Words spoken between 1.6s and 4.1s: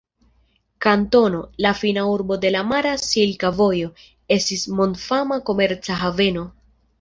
la fina urbo de la mara Silka Vojo,